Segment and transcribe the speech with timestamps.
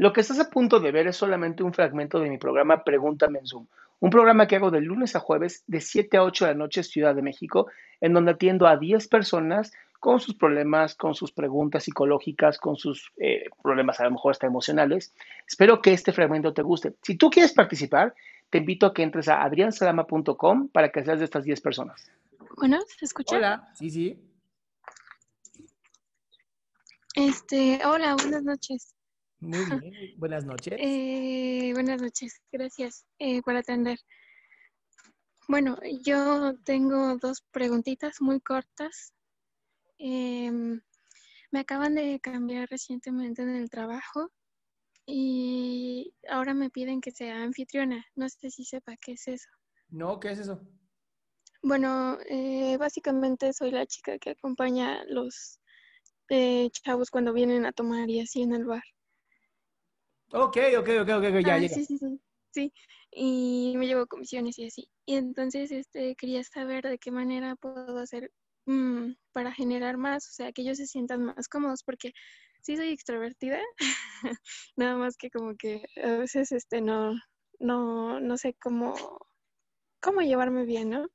[0.00, 3.40] Lo que estás a punto de ver es solamente un fragmento de mi programa Pregúntame
[3.40, 3.66] en Zoom,
[3.98, 6.82] un programa que hago de lunes a jueves de 7 a 8 de la noche
[6.84, 7.66] Ciudad de México,
[8.00, 13.12] en donde atiendo a 10 personas con sus problemas, con sus preguntas psicológicas, con sus
[13.18, 15.12] eh, problemas a lo mejor hasta emocionales.
[15.46, 16.94] Espero que este fragmento te guste.
[17.02, 18.14] Si tú quieres participar,
[18.48, 22.10] te invito a que entres a adriansalama.com para que seas de estas 10 personas.
[22.56, 23.36] Bueno, ¿se escucha?
[23.36, 24.18] Hola, sí, sí.
[27.14, 28.94] Este, hola, buenas noches.
[29.40, 30.74] Muy bien, buenas noches.
[30.78, 33.98] Eh, buenas noches, gracias eh, por atender.
[35.48, 39.14] Bueno, yo tengo dos preguntitas muy cortas.
[39.98, 40.80] Em,
[41.50, 44.30] me acaban de cambiar recientemente en el trabajo
[45.06, 48.04] y ahora me piden que sea anfitriona.
[48.14, 49.48] No sé si sepa qué es eso.
[49.88, 50.60] No, ¿qué es eso?
[51.62, 55.58] Bueno, eh, básicamente soy la chica que acompaña a los
[56.28, 58.84] eh, chavos cuando vienen a tomar y así en el bar.
[60.32, 61.68] Ok, ok, ok, ok, ya, Ah, ya.
[61.68, 62.20] Sí, sí, sí,
[62.52, 62.72] sí.
[63.10, 64.88] Y me llevo comisiones y así.
[65.06, 68.30] Y entonces este, quería saber de qué manera puedo hacer
[68.66, 72.12] mm, para generar más, o sea, que ellos se sientan más cómodos, porque
[72.62, 73.58] sí soy extrovertida,
[74.76, 77.14] nada más que como que a veces este, no,
[77.58, 78.94] no, no sé cómo,
[80.00, 81.08] cómo llevarme bien, ¿no?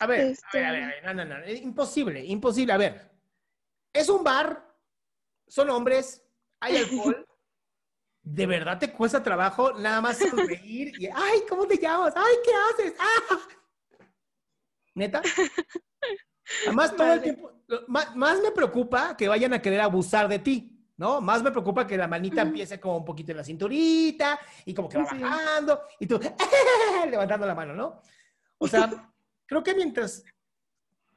[0.00, 2.72] A ver, a Este- ver, a ver, a ver, no, no, no, eh, imposible, imposible.
[2.74, 3.10] A ver,
[3.94, 4.76] es un bar,
[5.48, 6.22] son hombres,
[6.60, 7.26] hay alcohol.
[8.24, 12.14] ¿De verdad te cuesta trabajo nada más sonreír y, ay, ¿cómo te llamas?
[12.16, 12.50] Ay, ¿qué
[12.84, 12.94] haces?
[12.98, 13.38] ¡Ah!
[14.94, 15.20] ¿Neta?
[16.66, 17.52] Además, todo el tiempo,
[17.88, 21.20] más, más me preocupa que vayan a querer abusar de ti, ¿no?
[21.20, 24.88] Más me preocupa que la manita empiece como un poquito en la cinturita y como
[24.88, 25.20] que va Sí.
[25.20, 26.18] bajando y tú
[27.10, 28.00] levantando la mano, ¿no?
[28.56, 29.12] O sea,
[29.44, 30.24] creo que mientras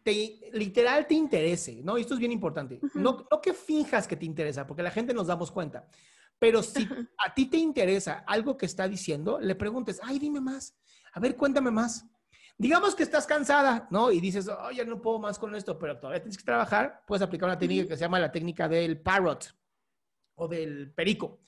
[0.03, 1.97] te, literal te interese, ¿no?
[1.97, 2.79] Y esto es bien importante.
[2.96, 5.88] No, no que finjas que te interesa, porque la gente nos damos cuenta.
[6.40, 6.88] Pero si
[7.18, 10.75] a ti te interesa algo que está diciendo, le preguntes, ay, dime más.
[11.14, 12.06] A ver, cuéntame más.
[12.59, 14.12] Digamos que estás cansada, ¿no?
[14.12, 17.03] Y dices, oh, ya no puedo más con esto, pero todavía tienes que trabajar.
[17.06, 19.56] Puedes aplicar una técnica que se llama la técnica del parrot
[20.36, 21.42] o del perico,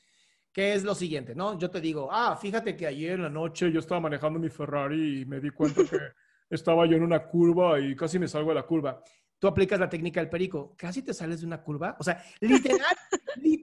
[0.51, 1.57] que es lo siguiente, ¿no?
[1.57, 5.21] Yo te digo, ah, fíjate que ayer en la noche yo estaba manejando mi Ferrari
[5.21, 5.97] y me di cuenta que
[6.49, 9.01] estaba yo en una curva y casi me salgo de la curva.
[9.39, 11.95] Tú aplicas la técnica del perico, casi te sales de una curva.
[11.99, 12.95] O sea, literal,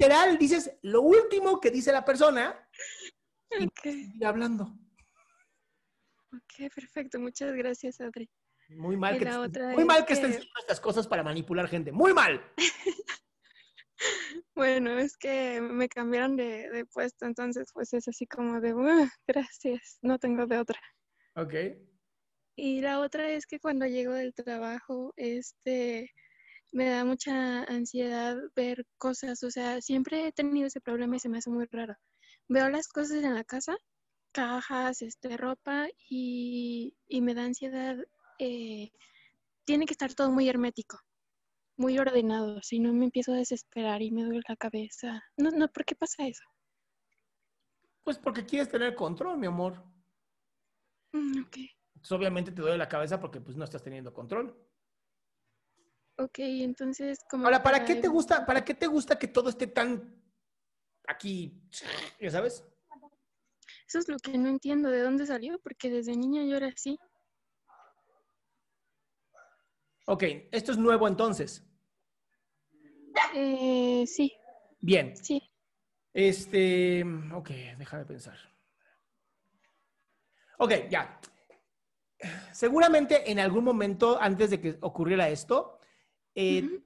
[0.01, 2.69] literal, dices lo último que dice la persona
[3.59, 4.65] y Ok, sigue hablando.
[6.33, 7.19] ok, perfecto.
[7.19, 8.29] Muchas gracias, Adri.
[8.69, 11.69] Muy mal Y que, te- muy mal que, que- estén haciendo estas cosas para manipular
[11.69, 11.93] gente.
[11.93, 12.43] Muy mal.
[14.55, 19.09] Bueno, es que me cambiaron de, de puesto, entonces pues es así como de, "Uh,
[19.27, 20.79] gracias, no tengo de otra.
[21.35, 21.55] Ok.
[22.57, 26.11] Y la otra es que cuando llego del trabajo, este,
[26.73, 31.29] me da mucha ansiedad ver cosas, o sea, siempre he tenido ese problema y se
[31.29, 31.95] me hace muy raro.
[32.49, 33.77] Veo las cosas en la casa,
[34.33, 37.97] cajas, este, ropa, y, y me da ansiedad.
[38.41, 38.91] eh,
[39.67, 40.99] tiene que estar todo muy hermético,
[41.79, 45.23] muy ordenado, si no me empiezo a desesperar y me duele la cabeza.
[45.39, 46.45] No, no, ¿por qué pasa eso?
[48.05, 49.85] Pues porque quieres tener control, mi amor.
[51.15, 51.57] Mm, ok,
[51.95, 54.57] Entonces, obviamente te duele la cabeza porque pues no estás teniendo control.
[56.19, 57.45] Ok, entonces como...
[57.45, 60.23] Ahora, ¿para qué te gusta, para qué te gusta que todo esté tan
[61.07, 61.63] aquí,
[62.21, 62.65] ya sabes?
[63.89, 66.99] Eso es lo que no entiendo de dónde salió, porque desde niña yo era así.
[70.07, 70.23] Ok,
[70.53, 71.65] esto es nuevo entonces.
[73.35, 74.33] Eh, sí,
[74.81, 75.17] Bien.
[75.17, 75.43] sí.
[76.13, 77.05] Este,
[77.35, 78.39] ok, déjame pensar.
[80.59, 81.21] Ok, ya.
[82.53, 85.76] Seguramente en algún momento antes de que ocurriera esto,
[86.37, 86.85] eh, Ujú.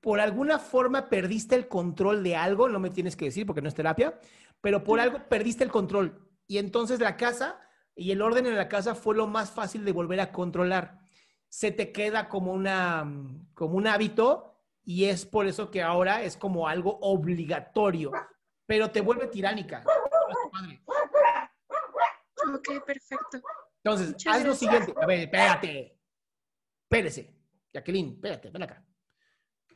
[0.00, 3.68] por alguna forma perdiste el control de algo, no me tienes que decir porque no
[3.68, 4.20] es terapia,
[4.60, 6.30] pero por algo perdiste el control.
[6.46, 7.60] Y entonces la casa
[7.96, 11.00] y el orden en la casa fue lo más fácil de volver a controlar.
[11.48, 13.10] Se te queda como, una,
[13.54, 14.54] como un hábito
[14.84, 18.12] y es por eso que ahora es como algo obligatorio,
[18.66, 19.82] pero te vuelve tiránica.
[22.54, 23.40] Ok, perfecto.
[23.82, 24.58] Entonces, Muchas haz lo gracias.
[24.58, 24.94] siguiente.
[25.00, 25.98] A ver, espérate.
[26.84, 27.39] Espérese.
[27.72, 28.84] Jacqueline, espérate, ven acá.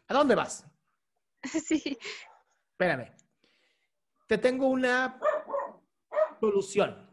[0.08, 0.66] ¿A dónde vas?
[1.66, 1.98] Sí,
[2.72, 3.14] Espérame.
[4.26, 5.20] Te tengo una
[6.40, 7.10] solución.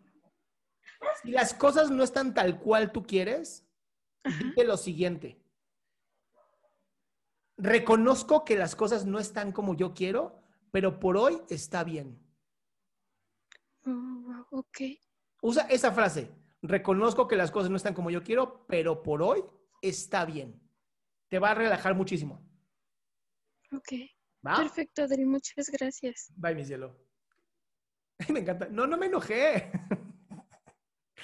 [1.21, 3.67] Si las cosas no están tal cual tú quieres,
[4.23, 5.43] dite lo siguiente.
[7.57, 10.41] Reconozco que las cosas no están como yo quiero,
[10.71, 12.19] pero por hoy está bien.
[13.83, 14.79] Wow, ok,
[15.41, 16.31] Usa esa frase.
[16.61, 19.43] Reconozco que las cosas no están como yo quiero, pero por hoy
[19.81, 20.61] está bien.
[21.31, 22.43] Te va a relajar muchísimo.
[23.71, 23.93] ok.
[24.45, 24.57] ¿Va?
[24.57, 26.29] Perfecto, Adri, muchas gracias.
[26.35, 26.97] Bye, mi cielo.
[28.29, 28.67] Me encanta.
[28.69, 29.71] No, no me enojé.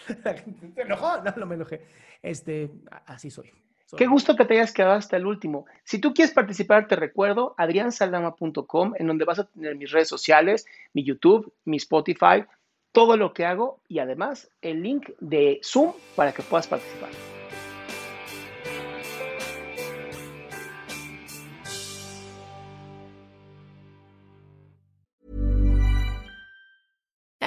[0.08, 1.22] ¿Se enojó?
[1.24, 1.86] No, no me enojé.
[2.22, 2.72] Este,
[3.06, 3.52] así soy.
[3.86, 5.66] Soy- Qué gusto que te hayas quedado hasta el último.
[5.84, 10.66] Si tú quieres participar, te recuerdo adriansaldama.com, en donde vas a tener mis redes sociales,
[10.94, 12.46] mi YouTube, mi Spotify,
[12.94, 17.10] todo lo que hago y además el link de Zoom para que puedas participar.